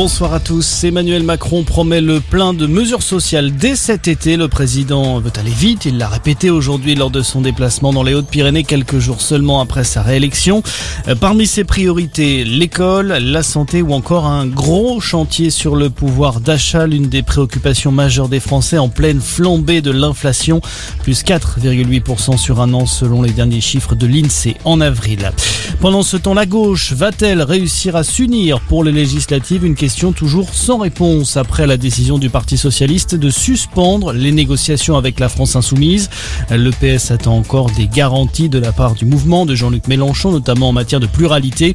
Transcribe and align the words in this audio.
Bonsoir 0.00 0.32
à 0.32 0.38
tous. 0.38 0.84
Emmanuel 0.84 1.24
Macron 1.24 1.64
promet 1.64 2.00
le 2.00 2.20
plein 2.20 2.54
de 2.54 2.68
mesures 2.68 3.02
sociales 3.02 3.56
dès 3.56 3.74
cet 3.74 4.06
été. 4.06 4.36
Le 4.36 4.46
président 4.46 5.18
veut 5.18 5.32
aller 5.36 5.50
vite. 5.50 5.86
Il 5.86 5.98
l'a 5.98 6.06
répété 6.06 6.50
aujourd'hui 6.50 6.94
lors 6.94 7.10
de 7.10 7.20
son 7.20 7.40
déplacement 7.40 7.92
dans 7.92 8.04
les 8.04 8.14
Hautes-Pyrénées 8.14 8.62
quelques 8.62 9.00
jours 9.00 9.20
seulement 9.20 9.60
après 9.60 9.82
sa 9.82 10.02
réélection. 10.02 10.62
Euh, 11.08 11.16
parmi 11.16 11.48
ses 11.48 11.64
priorités, 11.64 12.44
l'école, 12.44 13.08
la 13.08 13.42
santé 13.42 13.82
ou 13.82 13.92
encore 13.92 14.26
un 14.26 14.46
gros 14.46 15.00
chantier 15.00 15.50
sur 15.50 15.74
le 15.74 15.90
pouvoir 15.90 16.38
d'achat, 16.38 16.86
l'une 16.86 17.08
des 17.08 17.24
préoccupations 17.24 17.90
majeures 17.90 18.28
des 18.28 18.38
Français 18.38 18.78
en 18.78 18.90
pleine 18.90 19.20
flambée 19.20 19.80
de 19.80 19.90
l'inflation, 19.90 20.60
plus 21.02 21.24
4,8% 21.24 22.38
sur 22.38 22.60
un 22.60 22.72
an 22.72 22.86
selon 22.86 23.20
les 23.20 23.32
derniers 23.32 23.60
chiffres 23.60 23.96
de 23.96 24.06
l'INSEE 24.06 24.58
en 24.64 24.80
avril. 24.80 25.32
Pendant 25.80 26.04
ce 26.04 26.16
temps, 26.16 26.34
la 26.34 26.46
gauche 26.46 26.92
va-t-elle 26.92 27.42
réussir 27.42 27.96
à 27.96 28.04
s'unir 28.04 28.60
pour 28.60 28.84
les 28.84 28.92
législatives? 28.92 29.64
Toujours 29.96 30.54
sans 30.54 30.78
réponse 30.78 31.36
après 31.36 31.66
la 31.66 31.76
décision 31.76 32.18
du 32.18 32.28
Parti 32.28 32.58
socialiste 32.58 33.14
de 33.14 33.30
suspendre 33.30 34.12
les 34.12 34.32
négociations 34.32 34.96
avec 34.96 35.18
la 35.18 35.28
France 35.28 35.56
insoumise. 35.56 36.10
Le 36.50 36.70
PS 36.70 37.10
attend 37.10 37.36
encore 37.36 37.70
des 37.70 37.86
garanties 37.86 38.48
de 38.48 38.58
la 38.58 38.72
part 38.72 38.94
du 38.94 39.06
mouvement 39.06 39.46
de 39.46 39.54
Jean-Luc 39.54 39.88
Mélenchon, 39.88 40.30
notamment 40.30 40.68
en 40.68 40.72
matière 40.72 41.00
de 41.00 41.06
pluralité. 41.06 41.74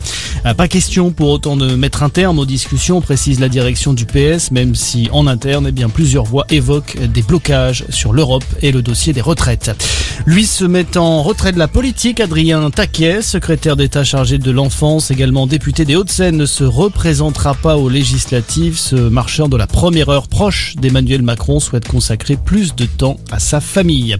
Pas 0.58 0.67
question 0.67 1.12
pour 1.12 1.30
autant 1.30 1.58
de 1.58 1.76
mettre 1.76 2.03
un 2.03 2.09
terme 2.09 2.38
aux 2.39 2.45
discussions, 2.45 3.02
précise 3.02 3.39
la 3.39 3.49
direction 3.49 3.94
du 3.94 4.05
PS, 4.05 4.52
même 4.52 4.75
si 4.75 5.09
en 5.11 5.25
interne, 5.25 5.66
eh 5.70 5.72
bien, 5.72 5.89
plusieurs 5.89 6.25
voix 6.25 6.45
évoquent 6.50 6.98
des 7.08 7.23
blocages 7.23 7.86
sur 7.89 8.14
l'Europe 8.14 8.45
et 8.61 8.72
le 8.72 8.81
dossier 8.81 9.14
des 9.14 9.22
retraites. 9.22 9.72
Lui 10.25 10.45
se 10.45 10.66
met 10.66 10.98
en 10.98 11.23
retrait 11.23 11.52
de 11.52 11.59
la 11.59 11.67
politique, 11.67 12.20
Adrien 12.20 12.70
Taquet, 12.70 13.22
secrétaire 13.22 13.75
d'État 13.75 14.03
chargé 14.03 14.38
de 14.38 14.52
l'enfance, 14.52 15.11
également 15.11 15.48
député 15.48 15.86
des 15.86 15.95
Hauts-de-Seine, 15.95 16.38
ne 16.38 16.45
se 16.45 16.64
représentera 16.64 17.55
pas 17.55 17.77
aux 17.77 17.89
Ce 18.04 18.96
marcheur 18.96 19.48
de 19.48 19.56
la 19.56 19.66
première 19.66 20.09
heure 20.09 20.28
proche 20.28 20.76
d'Emmanuel 20.76 21.22
Macron 21.22 21.62
souhaite 21.62 21.88
consacrer 21.88 22.36
plus 22.36 22.76
de 22.76 22.86
temps 22.86 23.18
à 23.32 23.40
sa 23.40 23.62
famille. 23.62 24.18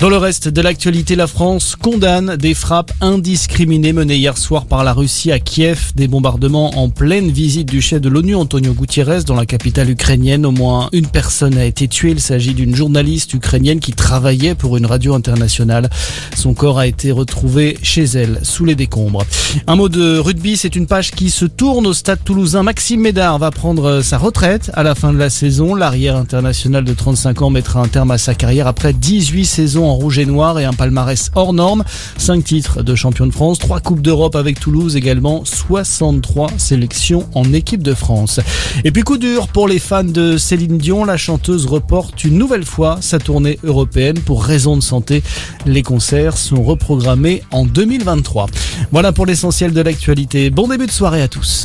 Dans 0.00 0.08
le 0.08 0.16
reste 0.16 0.48
de 0.48 0.62
l'actualité, 0.62 1.14
la 1.14 1.26
France 1.26 1.76
condamne 1.76 2.36
des 2.36 2.54
frappes 2.54 2.90
indiscriminées 3.02 3.92
menées 3.92 4.16
hier 4.16 4.38
soir 4.38 4.64
par 4.64 4.82
la 4.82 4.94
Russie 4.94 5.30
à 5.30 5.38
Kiev, 5.38 5.92
des 5.94 6.08
bombardements 6.08 6.70
en 6.78 6.88
pleine 6.88 7.30
visite 7.30 7.68
du 7.68 7.82
chef 7.82 8.00
de 8.00 8.08
l'ONU 8.08 8.34
Antonio 8.34 8.72
Gutiérrez 8.72 9.24
dans 9.24 9.34
la 9.34 9.44
capitale 9.44 9.90
ukrainienne. 9.90 10.46
Au 10.46 10.52
moins 10.52 10.88
une 10.94 11.06
personne 11.06 11.58
a 11.58 11.66
été 11.66 11.86
tuée. 11.86 12.12
Il 12.12 12.20
s'agit 12.20 12.54
d'une 12.54 12.74
journaliste 12.74 13.34
ukrainienne 13.34 13.78
qui 13.78 13.92
travaillait 13.92 14.54
pour 14.54 14.78
une 14.78 14.86
radio 14.86 15.12
internationale. 15.12 15.90
Son 16.34 16.54
corps 16.54 16.78
a 16.78 16.86
été 16.86 17.12
retrouvé 17.12 17.76
chez 17.82 18.04
elle, 18.04 18.40
sous 18.42 18.64
les 18.64 18.76
décombres. 18.76 19.26
Un 19.66 19.76
mot 19.76 19.90
de 19.90 20.16
rugby, 20.16 20.56
c'est 20.56 20.76
une 20.76 20.86
page 20.86 21.10
qui 21.10 21.28
se 21.28 21.44
tourne 21.44 21.86
au 21.86 21.92
stade 21.92 22.24
toulousain. 22.24 22.62
Maxime 22.62 23.02
Médard 23.02 23.38
va 23.38 23.50
prendre 23.50 24.00
sa 24.00 24.16
retraite 24.16 24.70
à 24.72 24.82
la 24.82 24.94
fin 24.94 25.12
de 25.12 25.18
la 25.18 25.28
saison. 25.28 25.74
L'arrière 25.74 26.16
international 26.16 26.84
de 26.84 26.94
35 26.94 27.42
ans 27.42 27.50
mettra 27.50 27.82
un 27.82 27.88
terme 27.88 28.12
à 28.12 28.16
sa 28.16 28.34
carrière 28.34 28.66
après 28.66 28.94
18 28.94 29.44
saisons 29.44 29.89
rouge 29.94 30.18
et 30.18 30.26
noir 30.26 30.58
et 30.58 30.64
un 30.64 30.72
palmarès 30.72 31.30
hors 31.34 31.52
norme. 31.52 31.84
5 32.18 32.44
titres 32.44 32.82
de 32.82 32.94
champion 32.94 33.26
de 33.26 33.32
France, 33.32 33.58
3 33.58 33.80
Coupes 33.80 34.02
d'Europe 34.02 34.36
avec 34.36 34.60
Toulouse 34.60 34.96
également, 34.96 35.44
63 35.44 36.50
sélections 36.58 37.28
en 37.34 37.52
équipe 37.52 37.82
de 37.82 37.94
France. 37.94 38.40
Et 38.84 38.90
puis 38.90 39.02
coup 39.02 39.18
dur 39.18 39.48
pour 39.48 39.68
les 39.68 39.78
fans 39.78 40.04
de 40.04 40.36
Céline 40.36 40.78
Dion, 40.78 41.04
la 41.04 41.16
chanteuse 41.16 41.66
reporte 41.66 42.24
une 42.24 42.38
nouvelle 42.38 42.64
fois 42.64 42.98
sa 43.00 43.18
tournée 43.18 43.58
européenne 43.64 44.18
pour 44.18 44.44
raison 44.44 44.76
de 44.76 44.82
santé. 44.82 45.22
Les 45.66 45.82
concerts 45.82 46.36
sont 46.36 46.62
reprogrammés 46.62 47.42
en 47.50 47.64
2023. 47.64 48.46
Voilà 48.92 49.12
pour 49.12 49.26
l'essentiel 49.26 49.72
de 49.72 49.80
l'actualité. 49.80 50.50
Bon 50.50 50.68
début 50.68 50.86
de 50.86 50.92
soirée 50.92 51.22
à 51.22 51.28
tous. 51.28 51.58